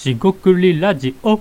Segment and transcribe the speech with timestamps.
[0.00, 1.38] しごくりラジオ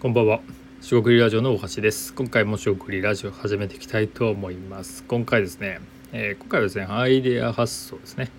[0.00, 0.40] こんばんは。
[0.80, 2.12] しごくりラジオの大橋です。
[2.12, 5.04] 今回もしごくりラジオ始めていきたいと思います。
[5.04, 5.78] 今回ですね、
[6.12, 8.32] えー今回はですね、アイデア発想ですね。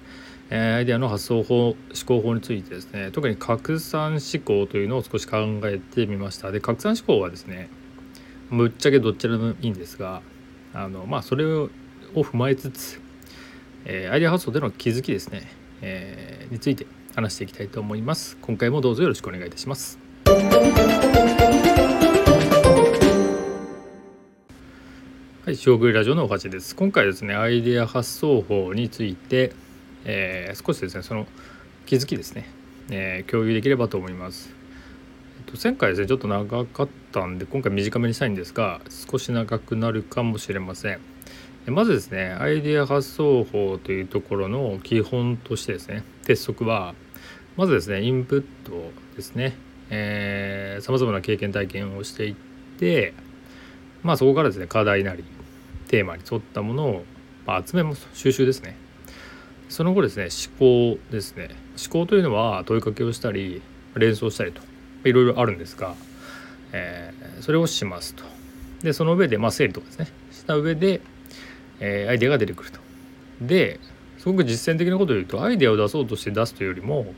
[0.49, 1.75] えアイデアの発想法、思
[2.05, 6.51] 考法についてですね、特に拡散思考というのを少し考えてみました。
[6.51, 7.69] で、拡散思考はですね、
[8.51, 10.21] ぶっちゃけどっちでもいいんですが、
[10.73, 11.69] あのまあそれを
[12.13, 12.99] 踏まえつつ、
[13.85, 15.47] えーアイデア発想での気づきですね、
[15.87, 16.85] えーについて
[17.15, 18.37] 話していきたいと思います。
[18.41, 19.97] 今回もどうぞよろしくお願いいたします。
[25.45, 26.75] はい、小食いラジオのおはちです。
[26.75, 29.53] 今回ですね、アイデア発想法について、
[30.05, 31.27] えー少しですね、その
[31.85, 32.49] 気づきですね、
[32.89, 34.53] えー共有できればと思います。
[35.47, 40.99] えっと、前回ですね、ちょっと長かったんで、今回短めにしたいんですが、少し長くなるかもしれません。
[41.67, 46.93] えまずですね、アイデア発想法というところの基本としてですね、鉄則は、
[47.57, 49.57] まずですね、インプットですね、
[50.81, 52.35] さまざまな経験体験をしていっ
[52.77, 53.13] て、
[54.03, 55.23] まあそこからですね、課題なり、
[55.87, 57.05] テーマに沿ったものを、
[57.45, 58.75] まあ、集めます収集ですね。
[59.69, 60.29] その後ですね
[60.59, 61.49] 思考ですね。
[61.77, 63.61] 思考というのは問いかけをしたり
[63.95, 64.61] 連想したりと
[65.03, 65.95] いろいろあるんですが、
[66.71, 68.23] えーそれをしますと。
[68.81, 71.01] でその上で、まあ、整理とかですねした上で、
[71.85, 72.79] えーアイデアが出てくると。
[73.41, 73.79] で
[74.17, 77.13] すごく実践的なことを言うとアイデアを出そうとして出すというよりも、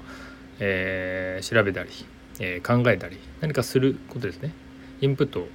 [0.59, 1.89] えー調べたり、
[2.39, 4.51] えー考えたり何かすることですね。
[4.99, 5.47] インプット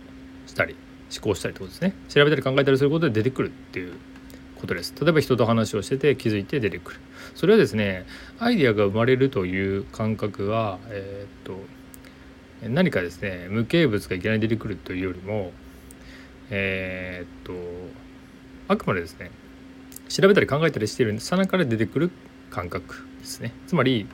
[0.46, 0.76] したり
[1.14, 1.94] 思考したりってことですね。
[2.08, 3.94] 調べたり考えたりすることで出てくるっていう
[4.56, 4.94] ことです。
[5.00, 7.00] 例えば人と話をしてて気づいて出てくる。
[7.34, 8.06] それはですね
[8.38, 11.60] アイデアが生まれるという感覚はえーっと
[12.68, 15.50] 何かですね無形物がいきなり出てくるというよりも
[16.50, 17.52] えーっと
[18.68, 19.30] あくまでですね
[20.08, 22.10] 調べたり考えたりしているさなから出てくる
[22.50, 24.06] 感覚ですねつまり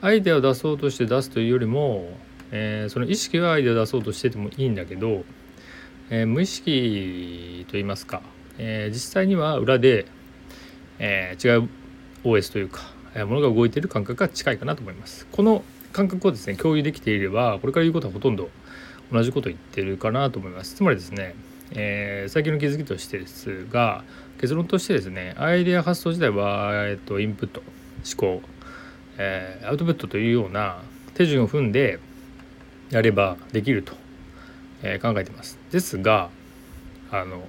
[0.00, 2.10] アイデアを出そうとして出すというよりも、
[2.50, 5.24] えーその意識はアイデアを出そうとしててもいいんだけど
[6.10, 8.22] えー無意識といいますか、
[8.58, 10.06] えー実際には裏で、
[10.98, 11.68] え違う
[12.24, 12.80] OS というか、
[13.14, 15.26] えものが動いている感覚が近いかなと思います。
[15.30, 18.50] この感覚をですね共有できていればこれから言うことはほとんど
[19.10, 20.74] 同じことを言ってるかなと思います。
[20.74, 21.34] つまりですね、
[21.72, 24.04] えー最近の気づきとしてですが
[24.40, 28.42] 結論としてですねアイデア発想自体は、えー、とインプット思考、
[29.18, 30.82] えーアウトプットというような
[31.14, 31.98] 手順を踏んで
[32.90, 33.94] やればできると
[34.82, 35.58] えー考えてます。
[35.70, 36.30] ですが
[37.10, 37.42] あの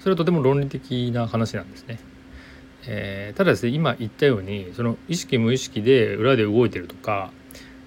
[0.00, 1.98] それはとても論理的な話なんですね。
[2.86, 7.30] えーただですね今言ったようにその意識無意識で裏で動いてるとか、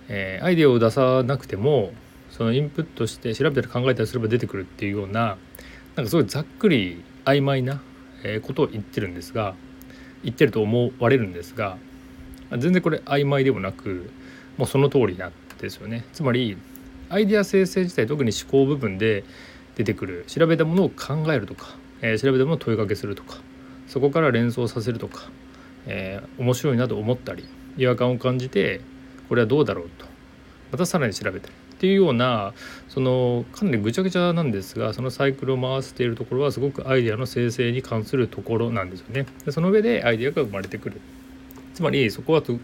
[0.09, 1.93] えーアイデアを出さなくても
[2.31, 5.37] そのインプットして調べたり考えたりすれば出てくるっていうような
[5.95, 7.81] なんかすごいざっくり曖昧な
[8.43, 9.55] ことを言ってるんですが
[10.23, 11.77] 言ってると思われるんですが
[12.51, 14.09] 全然これ曖昧でもなく
[14.57, 16.05] もうその通りなんですよね。
[16.13, 16.57] つまり
[17.09, 19.23] アイデア生成自体特に思考部分で
[19.75, 23.37] 出てくる調べたものを考えるとか、え調べたものを問いかけするとか
[23.87, 25.29] そこから連想させるとか、
[25.87, 27.45] えー面白いなと思ったり
[27.77, 28.81] 違和感を感じて
[29.27, 30.05] これはどうだろうと
[30.71, 32.53] またさらに調べたりっていうような
[32.89, 39.25] そのかなりぐちゃぐちゃなんですがそのサイクルを回しているところはすごくアイデアの生成に関するところなんですよね。
[39.45, 40.99] でその上でアイデアが生まれてくる
[41.73, 42.59] つまりそこはと、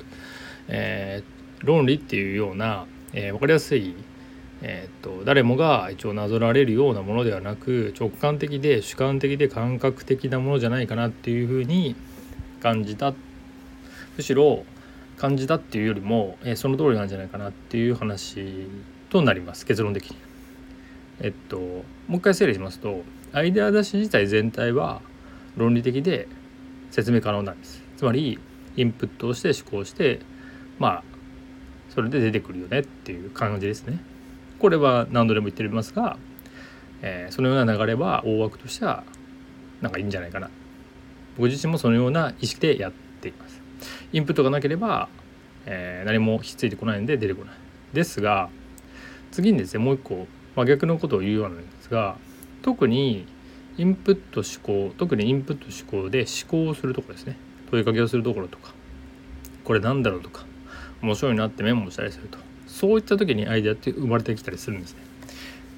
[0.67, 3.95] えー論理っていうような、えー分かりやすい
[4.61, 11.95] えー、と誰もが一応なぞられるようなものではなく直感的で主観的で感覚的なものじゃないかなっていうふうに
[12.61, 13.13] 感じた
[14.15, 14.63] むしろ
[15.17, 18.67] 感じたっていうよりも、えーその通りなんじゃないかなっていう話
[19.15, 20.17] となります結論的に。
[21.21, 25.01] えっともう一回整理しますとアイデア出し自体全体は
[25.55, 26.27] 論理的で
[26.91, 27.81] 説明可能なんです。
[27.95, 28.37] つまり
[28.75, 30.19] インプットをして思考して
[30.79, 31.03] まあ
[31.89, 33.99] それで出てくるよねっていう感じですね。
[34.59, 36.17] これは何度でも言っておりますが、
[37.01, 39.03] えーそのような流れは大枠としては
[39.81, 40.50] なんかいいんじゃないかな
[41.38, 42.91] 僕自身もそのような意識でやっ
[43.21, 43.61] ています
[44.11, 45.07] インプットがなければ、
[45.65, 47.56] えー何もひっついてこないので出てこない
[47.94, 48.50] ですが
[49.35, 52.15] 次にですねもう一個、ま、逆のことを言うようなんですが
[52.61, 53.27] 特に
[53.77, 57.35] インプット思考特にインプット思考で思考をするところですね。
[57.69, 58.73] 問いかけをするところとか
[59.65, 60.45] これなんだろうとか
[61.01, 62.37] 面白いなってメモしたりすると
[62.67, 64.99] そういった時にアイデアって生まれてきたりするんですね。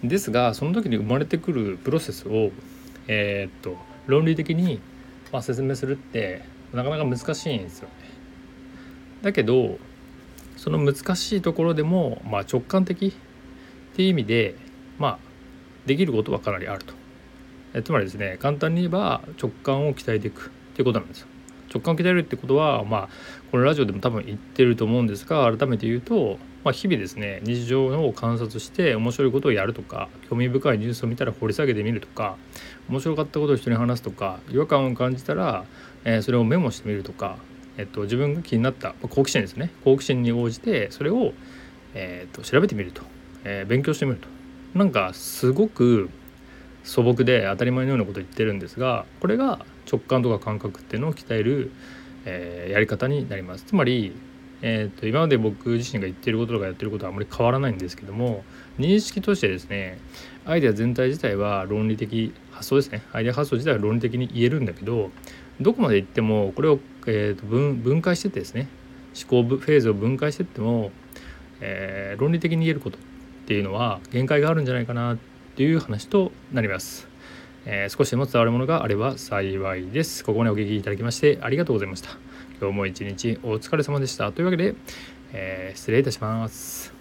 [0.04, 2.52] ですがその時に生まれてくるプロセスを
[3.08, 3.76] えーっと
[4.06, 4.80] 論理的に、
[5.32, 6.44] ま、説明するって
[6.74, 7.94] なかなか難しいんですよね。
[9.24, 9.80] だけど
[10.58, 13.16] その難しいところでも、まあ、直感的
[13.98, 14.54] っていう意味で
[15.00, 15.18] まあ
[15.88, 16.94] できることはかなりあると。
[17.74, 21.28] えつまりですね簡単に言えば直感を鍛えていくっていうことなんですよ。
[21.74, 23.10] 直感を鍛えるってことはまあ
[23.50, 32.38] このラジオでも多分言ってると思うんですが改めて言うと、まあ、日々ですね日常を観察して面白いことをやるとか興味深いニュースを見たら掘り下げてみるとか
[32.90, 35.66] 面白かったことを人に話すとか違和感を感じたら、
[36.06, 37.38] えー、それをメモしてみるとか、
[37.78, 39.72] えっと、自分が気になった好奇心ですね。
[39.84, 41.34] 好奇心に応じてそれを、
[41.96, 43.02] えー、と調べてみると、
[43.50, 44.28] えー、勉強してみると。
[44.78, 46.10] なんかすごく
[46.84, 51.72] 素朴で当たり前のようなことを言ってるんですがこれが直感とか感覚っていうのを鍛える、
[52.26, 53.64] えー、やり方になります。
[53.64, 54.14] つまり、
[54.62, 58.44] えーと、今まで僕自身が言ってることとかやってることはあまり変わらないんですけども
[58.78, 59.98] 認識としてですね
[60.46, 63.02] アイデア全体自体は論理的発想ですね。
[63.14, 65.12] アイデア発想自体は論理的に言えるんだけど
[65.62, 68.68] どこまでいってもこれを、えーと、分分解しててですね
[69.16, 70.92] 思考フェーズを分解してっても、
[71.62, 73.00] えー、論理的に言えること
[73.48, 75.18] っていうのは限界があるんじゃないかなっ
[75.56, 77.08] ていう話となります。
[77.66, 80.26] えー、少しでも伝わるものがあれば幸いです。
[80.26, 82.10] ここまでお聞きいただきましてありがとうございました。
[82.60, 84.34] 今日も一日お疲れ様でした。
[84.34, 84.76] というわけで、
[85.32, 86.97] えー、失礼いたします。